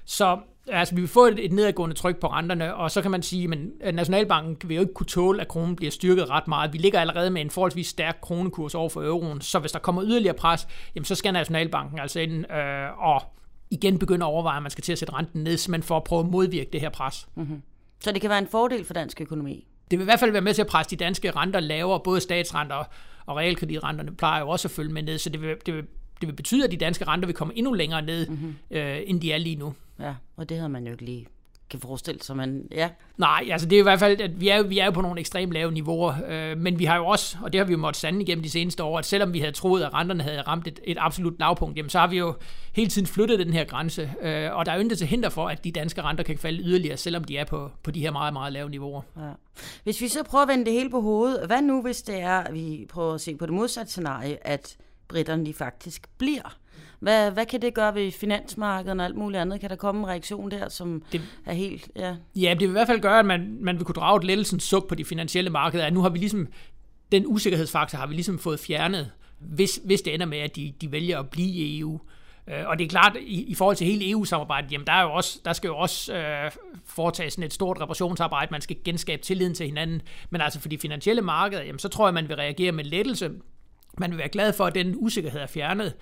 så 0.05 0.39
altså, 0.69 0.95
vi 0.95 1.01
vil 1.01 1.09
få 1.09 1.27
et, 1.27 1.45
et 1.45 1.53
nedadgående 1.53 1.97
tryk 1.97 2.17
på 2.17 2.27
renterne, 2.27 2.75
og 2.75 2.91
så 2.91 3.03
kan 3.03 3.11
man 3.11 3.23
sige, 3.23 3.51
at 3.81 3.95
Nationalbanken 3.95 4.69
vil 4.69 4.75
jo 4.75 4.81
ikke 4.81 4.95
kunne 4.95 5.07
tåle, 5.07 5.41
at 5.41 5.49
kronen 5.49 5.77
bliver 5.77 5.91
styrket 5.91 6.31
ret 6.31 6.49
meget. 6.49 6.73
Vi 6.73 6.79
ligger 6.79 7.01
allerede 7.01 7.31
med 7.31 7.41
en 7.41 7.51
forholdsvis 7.51 7.87
stærk 7.87 8.19
kronekurs 8.23 8.75
over 8.75 8.89
for 8.89 9.03
euroen, 9.03 9.41
så 9.41 9.59
hvis 9.59 9.73
der 9.73 9.79
kommer 9.79 10.05
yderligere 10.05 10.35
pres, 10.35 10.69
jamen, 10.95 11.05
så 11.05 11.15
skal 11.15 11.33
Nationalbanken 11.33 11.99
altså 11.99 12.21
ind 12.21 12.53
øh, 12.53 13.03
og 13.05 13.23
igen 13.71 13.99
begynde 13.99 14.25
at 14.25 14.29
overveje, 14.29 14.57
at 14.57 14.63
man 14.63 14.71
skal 14.71 14.85
til 14.85 14.93
at 14.93 14.99
sætte 14.99 15.15
renten 15.15 15.43
ned, 15.43 15.69
men 15.69 15.83
for 15.83 15.97
at 15.97 16.05
prøve 16.05 16.21
at 16.21 16.27
modvirke 16.27 16.71
det 16.73 16.81
her 16.81 16.91
pres. 16.91 17.29
Mm-hmm. 17.35 17.63
Så 18.01 18.13
det 18.13 18.21
kan 18.21 18.31
være 18.31 18.39
en 18.39 18.49
fordel 18.49 18.85
for 18.85 18.95
dansk 18.95 19.21
økonomi? 19.21 19.67
Det 19.91 19.99
vil 19.99 20.05
i 20.05 20.05
hvert 20.05 20.21
fald 20.21 20.31
være 20.31 20.43
med 20.43 20.55
til 20.55 20.63
at 20.63 20.69
presse 20.69 20.91
de 20.91 20.97
danske 20.97 21.31
renter 21.31 21.61
lavere, 21.61 22.01
både 22.05 22.21
statsrenter 22.21 22.85
og 23.27 23.37
realkreditrenterne 23.37 24.17
plejer 24.17 24.41
jo 24.41 24.49
også 24.49 24.69
at 24.69 24.73
følge 24.73 24.93
med 24.93 25.03
ned, 25.03 25.19
så 25.19 25.31
det 25.31 25.43
vil, 25.43 25.57
det 25.67 25.75
vil 25.75 25.85
det 26.23 26.29
vil 26.29 26.37
betyde, 26.37 26.65
at 26.65 26.71
de 26.71 26.77
danske 26.77 27.05
renter 27.05 27.27
vil 27.27 27.35
komme 27.35 27.57
endnu 27.57 27.73
længere 27.73 28.03
ned, 28.03 28.29
mm-hmm. 28.29 28.55
øh, 28.71 28.99
end 29.07 29.21
de 29.21 29.33
er 29.33 29.39
lige 29.39 29.57
nu. 29.57 29.75
Ja, 30.01 30.15
og 30.37 30.49
det 30.49 30.57
havde 30.57 30.69
man 30.69 30.87
jo 30.87 30.93
ikke 30.93 31.05
lige 31.05 31.27
kan 31.73 31.81
forestille 31.81 32.23
sig, 32.23 32.37
men 32.37 32.69
ja. 32.71 32.91
Nej, 33.17 33.49
altså 33.51 33.69
det 33.69 33.77
er 33.77 33.81
i 33.81 33.83
hvert 33.83 33.99
fald, 33.99 34.21
at 34.21 34.41
vi 34.41 34.49
er, 34.49 34.63
vi 34.63 34.79
er 34.79 34.85
jo 34.85 34.91
på 34.91 35.01
nogle 35.01 35.21
ekstremt 35.21 35.53
lave 35.53 35.73
niveauer, 35.73 36.15
øh, 36.29 36.59
men 36.59 36.79
vi 36.79 36.85
har 36.85 36.97
jo 36.97 37.07
også, 37.07 37.37
og 37.43 37.53
det 37.53 37.59
har 37.59 37.67
vi 37.67 37.73
jo 37.73 37.79
måttet 37.79 38.01
sande 38.01 38.23
igennem 38.23 38.43
de 38.43 38.51
seneste 38.51 38.83
år, 38.83 38.99
at 38.99 39.07
selvom 39.07 39.33
vi 39.33 39.39
havde 39.39 39.53
troet, 39.53 39.83
at 39.83 39.95
renterne 39.95 40.23
havde 40.23 40.41
ramt 40.41 40.69
et, 40.69 40.81
et 40.85 40.97
absolut 41.01 41.39
lavpunkt, 41.39 41.77
jamen 41.77 41.91
så 41.91 41.99
har 41.99 42.07
vi 42.07 42.19
jo 42.19 42.35
hele 42.73 42.91
tiden 42.91 43.07
flyttet 43.07 43.39
den 43.39 43.53
her 43.53 43.65
grænse, 43.65 44.13
øh, 44.23 44.57
og 44.57 44.67
der 44.67 44.73
er 44.73 44.77
jo 44.77 44.81
intet 44.81 44.99
til 44.99 45.07
hinder 45.07 45.29
for, 45.29 45.49
at 45.49 45.65
de 45.65 45.73
danske 45.73 46.03
renter 46.03 46.25
kan 46.25 46.39
falde 46.39 46.63
yderligere, 46.63 46.97
selvom 46.97 47.25
de 47.25 47.37
er 47.37 47.45
på, 47.45 47.71
på 47.83 47.91
de 47.91 48.01
her 48.01 48.11
meget, 48.11 48.33
meget 48.33 48.53
lave 48.53 48.71
niveauer. 48.71 49.03
Ja. 49.17 49.31
Hvis 49.85 50.01
vi 50.01 50.09
så 50.09 50.23
prøver 50.23 50.43
at 50.43 50.49
vende 50.49 50.65
det 50.65 50.73
hele 50.73 50.91
på 50.91 51.01
hovedet, 51.01 51.47
hvad 51.47 51.63
nu 51.63 51.83
hvis 51.83 52.03
det 52.03 52.21
er, 52.21 52.39
at 52.39 52.55
vi 52.55 52.87
prøver 52.89 53.15
at 53.15 53.21
se 53.21 53.37
på 53.37 53.47
det 53.47 53.55
modsatte 53.55 53.91
scenarie, 53.91 54.47
at 54.47 54.77
britterne 55.09 55.47
de 55.47 55.55
faktisk 55.55 56.09
bliver 56.19 56.57
hvad, 57.03 57.31
hvad 57.31 57.47
kan 57.47 57.63
det 57.63 57.75
gøre 57.75 57.95
ved 57.95 58.13
finansmarkedet 58.13 59.01
og 59.01 59.05
alt 59.05 59.17
muligt 59.17 59.41
andet? 59.41 59.61
Kan 59.61 59.71
der 59.71 59.77
komme 59.77 60.01
en 60.01 60.07
reaktion 60.07 60.51
der, 60.51 60.69
som 60.69 61.03
det, 61.13 61.21
er 61.47 61.53
helt... 61.53 61.91
Ja. 61.97 62.17
ja, 62.37 62.51
det 62.51 62.61
vil 62.61 62.69
i 62.69 62.73
hvert 62.73 62.87
fald 62.87 63.01
gøre, 63.01 63.19
at 63.19 63.27
man, 63.27 63.59
man 63.61 63.77
vil 63.77 63.85
kunne 63.85 63.95
drage 63.95 64.17
et 64.17 64.25
lettelsens 64.25 64.63
suk 64.63 64.89
på 64.89 64.95
de 64.95 65.05
finansielle 65.05 65.51
markeder. 65.51 65.91
Nu 65.91 66.01
har 66.01 66.09
vi 66.09 66.19
ligesom... 66.19 66.49
Den 67.13 67.27
usikkerhedsfaktor 67.27 67.99
har 67.99 68.07
vi 68.07 68.15
ligesom 68.15 68.39
fået 68.39 68.61
fjernet, 68.61 69.11
hvis, 69.39 69.81
hvis 69.85 70.03
det 70.03 70.15
ender 70.15 70.27
med, 70.27 70.39
at 70.39 70.57
de, 70.57 70.73
de 70.81 70.93
vælger 70.93 71.19
at 71.19 71.31
blive 71.31 71.49
i 71.49 71.81
EU. 71.81 72.01
Øh, 72.49 72.67
og 72.67 72.79
det 72.79 72.85
er 72.85 72.89
klart, 72.89 73.17
i, 73.21 73.43
i 73.43 73.55
forhold 73.55 73.77
til 73.77 73.87
hele 73.87 74.11
EU-samarbejdet, 74.11 74.73
jamen 74.73 74.87
der, 74.87 74.93
er 74.93 75.03
jo 75.03 75.13
også, 75.13 75.41
der 75.45 75.53
skal 75.53 75.69
jo 75.69 75.77
også 75.77 76.15
øh, 76.17 76.51
foretages 76.85 77.33
sådan 77.33 77.47
et 77.47 77.53
stort 77.53 77.81
reparationsarbejde, 77.81 78.49
man 78.51 78.61
skal 78.61 78.77
genskabe 78.85 79.23
tilliden 79.23 79.55
til 79.55 79.67
hinanden. 79.67 80.03
Men 80.31 80.41
altså 80.41 80.61
for 80.61 80.69
de 80.69 80.79
finansielle 80.79 81.23
markeder, 81.23 81.63
jamen 81.63 81.79
så 81.79 81.89
tror 81.89 82.07
jeg, 82.07 82.15
man 82.15 82.29
vil 82.29 82.37
reagere 82.37 82.73
med 82.73 82.85
lettelse. 82.85 83.31
Man 83.99 84.11
vil 84.11 84.19
være 84.19 84.29
glad 84.29 84.53
for, 84.53 84.65
at 84.65 84.75
den 84.75 84.95
usikkerhed 84.97 85.41
er 85.41 85.47
fjernet 85.47 85.95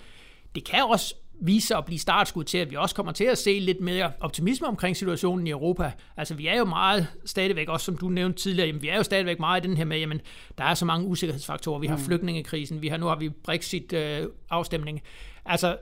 det 0.55 0.63
kan 0.63 0.83
også 0.83 1.15
vise 1.41 1.67
sig 1.67 1.77
at 1.77 1.85
blive 1.85 1.99
startskud 1.99 2.43
til, 2.43 2.57
at 2.57 2.71
vi 2.71 2.75
også 2.75 2.95
kommer 2.95 3.11
til 3.11 3.23
at 3.23 3.37
se 3.37 3.59
lidt 3.59 3.81
mere 3.81 4.11
optimisme 4.19 4.67
omkring 4.67 4.97
situationen 4.97 5.47
i 5.47 5.49
Europa. 5.49 5.91
Altså 6.17 6.35
vi 6.35 6.47
er 6.47 6.57
jo 6.57 6.65
meget 6.65 7.07
stadigvæk, 7.25 7.69
også 7.69 7.85
som 7.85 7.97
du 7.97 8.09
nævnte 8.09 8.39
tidligere, 8.39 8.67
jamen, 8.67 8.81
vi 8.81 8.87
er 8.87 8.97
jo 8.97 9.03
stadigvæk 9.03 9.39
meget 9.39 9.65
i 9.65 9.67
den 9.67 9.77
her 9.77 9.85
med, 9.85 9.99
jamen 9.99 10.21
der 10.57 10.63
er 10.63 10.73
så 10.73 10.85
mange 10.85 11.07
usikkerhedsfaktorer. 11.07 11.79
Vi 11.79 11.87
har 11.87 11.97
mm. 11.97 12.03
flygtningekrisen, 12.03 12.81
vi 12.81 12.87
har 12.87 12.97
nu 12.97 13.05
har 13.05 13.15
vi 13.15 13.29
Brexit-afstemning. 13.29 14.97
Øh, 14.97 15.53
altså 15.53 15.77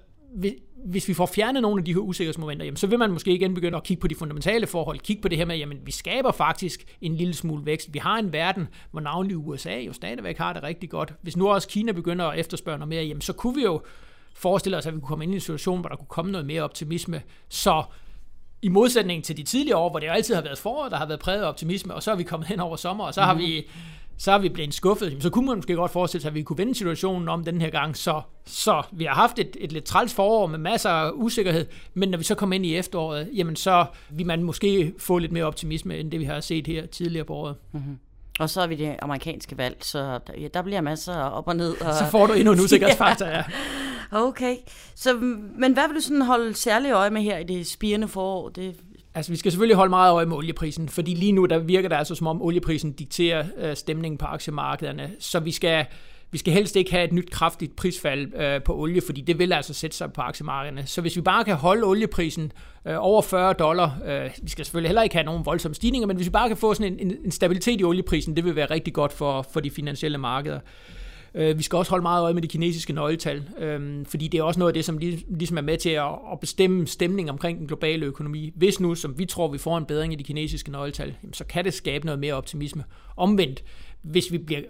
hvis 0.85 1.07
vi 1.07 1.13
får 1.13 1.25
fjernet 1.25 1.61
nogle 1.61 1.79
af 1.81 1.85
de 1.85 1.93
her 1.93 1.99
usikkerhedsmomenter, 1.99 2.65
jamen, 2.65 2.77
så 2.77 2.88
vil 2.88 2.99
man 2.99 3.11
måske 3.11 3.33
igen 3.33 3.53
begynde 3.53 3.77
at 3.77 3.83
kigge 3.83 4.01
på 4.01 4.07
de 4.07 4.15
fundamentale 4.15 4.67
forhold, 4.67 4.99
kigge 4.99 5.21
på 5.21 5.27
det 5.27 5.38
her 5.38 5.45
med, 5.45 5.57
jamen 5.57 5.77
vi 5.85 5.91
skaber 5.91 6.31
faktisk 6.31 6.97
en 7.01 7.15
lille 7.15 7.33
smule 7.33 7.65
vækst. 7.65 7.93
Vi 7.93 7.99
har 7.99 8.17
en 8.17 8.33
verden, 8.33 8.67
hvor 8.91 9.01
navnlig 9.01 9.38
USA 9.38 9.79
jo 9.79 9.93
stadigvæk 9.93 10.38
har 10.38 10.53
det 10.53 10.63
rigtig 10.63 10.89
godt. 10.89 11.13
Hvis 11.21 11.38
nu 11.38 11.49
også 11.49 11.67
Kina 11.67 11.91
begynder 11.91 12.25
at 12.25 12.39
efterspørge 12.39 12.77
noget 12.77 12.89
mere, 12.89 13.03
jamen 13.03 13.21
så 13.21 13.33
kunne 13.33 13.55
vi 13.55 13.63
jo 13.63 13.81
forestille 14.39 14.77
os, 14.77 14.86
at 14.86 14.93
vi 14.93 15.00
kunne 15.00 15.08
komme 15.08 15.24
ind 15.24 15.34
i 15.34 15.36
en 15.36 15.41
situation, 15.41 15.79
hvor 15.79 15.89
der 15.89 15.96
kunne 15.96 16.08
komme 16.08 16.31
noget 16.31 16.48
mere 16.48 16.62
optimisme. 16.62 17.22
Så 17.50 17.84
i 18.62 18.69
modsætning 18.69 19.24
til 19.24 19.38
de 19.38 19.43
tidligere 19.43 19.77
år, 19.77 19.89
hvor 19.89 20.00
det 20.00 20.08
jo 20.08 20.12
altid 20.12 20.36
har 20.36 20.41
været 20.41 20.58
forår, 20.58 20.89
der 20.89 20.98
har 20.98 21.05
været 21.05 21.19
præget 21.19 21.43
af 21.43 21.48
optimisme, 21.48 21.93
og 21.93 22.03
så 22.03 22.12
er 22.12 22.15
vi 22.15 22.24
kommet 22.24 22.48
hen 22.48 22.60
over 22.60 22.75
sommer, 22.75 23.05
og 23.05 23.13
så 23.13 23.22
har 23.22 23.34
mm. 23.34 23.39
vi 23.39 23.67
så 24.19 24.31
er 24.31 24.38
vi 24.38 24.50
blevet 24.50 24.74
skuffet, 24.74 25.17
så 25.19 25.29
kunne 25.29 25.46
man 25.46 25.55
måske 25.55 25.75
godt 25.75 25.91
forestille 25.91 26.22
sig, 26.22 26.29
at 26.29 26.36
vi 26.36 26.43
kunne 26.43 26.58
vende 26.58 26.75
situationen 26.75 27.29
om 27.29 27.43
den 27.43 27.62
her 27.62 27.69
gang. 27.69 27.98
Så, 27.98 28.22
så 28.46 28.84
vi 28.91 29.03
har 29.03 29.13
haft 29.13 29.39
et, 29.39 29.58
et 29.60 29.72
lidt 29.72 29.86
træls 29.86 30.13
forår 30.13 30.48
med 30.48 30.60
masser 30.60 30.89
af 30.89 31.12
usikkerhed, 31.13 31.65
men 31.93 32.10
når 32.10 32.17
vi 32.17 32.24
så 32.24 32.36
kommer 32.36 32.55
ind 32.55 32.65
i 32.65 32.75
efteråret, 32.75 33.29
jamen 33.34 33.55
så 33.55 33.86
vil 34.10 34.25
man 34.25 34.43
måske 34.43 34.93
få 34.98 35.17
lidt 35.17 35.31
mere 35.31 35.43
optimisme, 35.43 35.98
end 35.98 36.12
det 36.12 36.19
vi 36.19 36.25
har 36.25 36.39
set 36.39 36.67
her 36.67 36.86
tidligere 36.86 37.25
på 37.25 37.34
året. 37.34 37.55
Mm-hmm. 37.72 38.00
Og 38.39 38.50
så 38.50 38.62
er 38.62 38.67
vi 38.67 38.75
det 38.75 38.96
amerikanske 39.01 39.58
valg, 39.58 39.77
så 39.81 40.19
der, 40.27 40.34
ja, 40.38 40.48
der 40.53 40.62
bliver 40.62 40.81
masser 40.81 41.15
op 41.15 41.48
og 41.48 41.55
ned. 41.55 41.81
Og... 41.81 41.93
Så 41.93 42.05
får 42.12 42.27
du 42.27 42.34
endnu 42.34 42.53
en 42.53 42.60
usikkerhedsfaktor, 42.60 43.25
ja. 43.36 43.43
Okay. 44.11 44.55
Så, 44.95 45.13
mm, 45.13 45.51
men 45.57 45.73
hvad 45.73 45.87
vil 45.87 45.95
du 45.95 46.01
sådan 46.01 46.21
holde 46.21 46.53
særlig 46.53 46.91
øje 46.91 47.09
med 47.09 47.21
her 47.21 47.37
i 47.37 47.43
det 47.43 47.67
spirende 47.67 48.07
forår? 48.07 48.49
Det 48.49 48.75
Altså, 49.15 49.31
vi 49.31 49.37
skal 49.37 49.51
selvfølgelig 49.51 49.75
holde 49.75 49.89
meget 49.89 50.13
øje 50.13 50.25
med 50.25 50.37
olieprisen, 50.37 50.89
fordi 50.89 51.13
lige 51.13 51.31
nu 51.31 51.45
der 51.45 51.59
virker 51.59 51.89
det 51.89 51.95
altså 51.95 52.15
som 52.15 52.27
om 52.27 52.41
olieprisen 52.41 52.91
dikterer 52.91 53.45
øh, 53.57 53.75
stemningen 53.75 54.17
på 54.17 54.25
aktiemarkederne, 54.25 55.11
så 55.19 55.39
vi 55.39 55.51
skal, 55.51 55.85
vi 56.31 56.37
skal 56.37 56.53
helst 56.53 56.75
ikke 56.75 56.91
have 56.91 57.03
et 57.03 57.13
nyt 57.13 57.31
kraftigt 57.31 57.75
prisfald 57.75 58.35
øh, 58.35 58.63
på 58.63 58.77
olie, 58.77 59.01
fordi 59.05 59.21
det 59.21 59.39
vil 59.39 59.53
altså 59.53 59.73
sætte 59.73 59.97
sig 59.97 60.13
på 60.13 60.21
aktiemarkederne. 60.21 60.85
Så 60.85 61.01
hvis 61.01 61.15
vi 61.15 61.21
bare 61.21 61.43
kan 61.43 61.55
holde 61.55 61.83
olieprisen 61.83 62.51
øh, 62.85 62.95
over 62.99 63.21
40 63.21 63.53
dollar, 63.53 63.97
øh, 64.05 64.29
vi 64.41 64.49
skal 64.49 64.65
selvfølgelig 64.65 64.89
heller 64.89 65.01
ikke 65.01 65.15
have 65.15 65.25
nogen 65.25 65.45
voldsomme 65.45 65.75
stigninger, 65.75 66.07
men 66.07 66.15
hvis 66.15 66.27
vi 66.27 66.31
bare 66.31 66.47
kan 66.47 66.57
få 66.57 66.73
sådan 66.73 66.93
en, 66.93 66.99
en, 66.99 67.17
en 67.25 67.31
stabilitet 67.31 67.81
i 67.81 67.83
olieprisen, 67.83 68.35
det 68.35 68.45
vil 68.45 68.55
være 68.55 68.71
rigtig 68.71 68.93
godt 68.93 69.13
for, 69.13 69.45
for 69.53 69.59
de 69.59 69.69
finansielle 69.69 70.17
markeder. 70.17 70.55
Øh, 70.55 70.99
vi 71.33 71.63
skal 71.63 71.77
også 71.77 71.89
holde 71.89 72.01
meget 72.01 72.24
øje 72.24 72.33
med 72.33 72.41
de 72.41 72.48
kinesiske 72.48 72.93
nøgletal, 72.93 73.43
øh, 73.59 74.05
fordi 74.05 74.27
det 74.27 74.38
er 74.39 74.43
også 74.43 74.59
noget 74.59 74.69
af 74.69 74.74
det, 74.74 74.86
som 74.86 74.98
ligesom 75.29 75.57
er 75.57 75.62
med 75.62 75.77
til 75.77 75.89
at, 75.89 76.12
at 76.31 76.39
bestemme 76.39 76.88
stemningen 76.88 77.29
omkring 77.29 77.59
den 77.59 77.67
globale 77.67 78.05
økonomi. 78.05 78.51
Hvis 78.55 78.79
nu, 78.79 78.95
som 78.95 79.19
vi 79.19 79.25
tror, 79.25 79.48
vi 79.48 79.57
får 79.57 79.77
en 79.77 79.86
bedring 79.86 80.13
i 80.13 80.15
de 80.15 80.24
kinesiske 80.24 80.71
nøgletal, 80.71 81.15
så 81.33 81.43
kan 81.45 81.65
det 81.65 81.74
skabe 81.74 82.05
noget 82.05 82.19
mere 82.19 82.33
optimisme. 82.33 82.83
Omvendt, 83.17 83.63
hvis 84.01 84.31
vi 84.31 84.38
bliver 84.38 84.62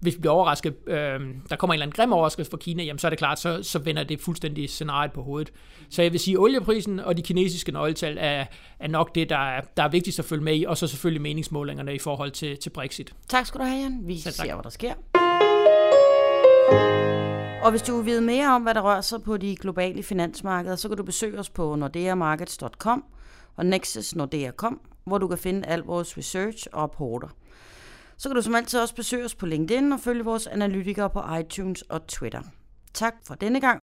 hvis 0.00 0.14
vi 0.14 0.20
bliver 0.20 0.32
overrasket, 0.32 0.74
øh, 0.86 1.20
der 1.50 1.56
kommer 1.56 1.74
en 1.74 1.76
eller 1.76 1.86
anden 1.86 1.96
grim 1.96 2.12
overraskelse 2.12 2.50
fra 2.50 2.56
Kina, 2.56 2.82
jamen 2.82 2.98
så 2.98 3.06
er 3.06 3.10
det 3.10 3.18
klart, 3.18 3.40
så, 3.40 3.62
så 3.62 3.78
vender 3.78 4.04
det 4.04 4.20
fuldstændig 4.20 4.70
scenariet 4.70 5.12
på 5.12 5.22
hovedet. 5.22 5.52
Så 5.90 6.02
jeg 6.02 6.12
vil 6.12 6.20
sige, 6.20 6.34
at 6.34 6.38
olieprisen 6.38 7.00
og 7.00 7.16
de 7.16 7.22
kinesiske 7.22 7.72
nøgletal 7.72 8.16
er, 8.20 8.44
er 8.80 8.88
nok 8.88 9.14
det, 9.14 9.30
der 9.30 9.36
er, 9.38 9.60
der 9.76 9.82
er 9.82 9.88
vigtigst 9.88 10.18
at 10.18 10.24
følge 10.24 10.44
med 10.44 10.56
i, 10.56 10.64
og 10.64 10.76
så 10.76 10.86
selvfølgelig 10.86 11.22
meningsmålingerne 11.22 11.94
i 11.94 11.98
forhold 11.98 12.30
til, 12.30 12.56
til 12.56 12.70
Brexit. 12.70 13.14
Tak 13.28 13.46
skal 13.46 13.60
du 13.60 13.64
have, 13.64 13.82
Jan. 13.82 14.00
Vi 14.04 14.18
ser, 14.18 14.54
hvad 14.54 14.62
der 14.62 14.70
sker. 14.70 15.55
Og 17.62 17.70
hvis 17.70 17.82
du 17.82 17.96
vil 17.96 18.06
vide 18.06 18.20
mere 18.20 18.48
om, 18.48 18.62
hvad 18.62 18.74
der 18.74 18.80
rører 18.80 19.00
sig 19.00 19.22
på 19.22 19.36
de 19.36 19.56
globale 19.56 20.02
finansmarkeder, 20.02 20.76
så 20.76 20.88
kan 20.88 20.96
du 20.96 21.02
besøge 21.02 21.38
os 21.38 21.50
på 21.50 21.74
nordeamarkets.com 21.74 23.04
og 23.56 23.66
nexusnordea.com, 23.66 24.80
hvor 25.04 25.18
du 25.18 25.28
kan 25.28 25.38
finde 25.38 25.66
al 25.68 25.80
vores 25.80 26.18
research 26.18 26.66
og 26.72 26.82
rapporter. 26.82 27.28
Så 28.16 28.28
kan 28.28 28.36
du 28.36 28.42
som 28.42 28.54
altid 28.54 28.80
også 28.80 28.94
besøge 28.94 29.24
os 29.24 29.34
på 29.34 29.46
LinkedIn 29.46 29.92
og 29.92 30.00
følge 30.00 30.24
vores 30.24 30.46
analytikere 30.46 31.10
på 31.10 31.22
iTunes 31.40 31.82
og 31.82 32.06
Twitter. 32.06 32.42
Tak 32.94 33.14
for 33.26 33.34
denne 33.34 33.60
gang. 33.60 33.85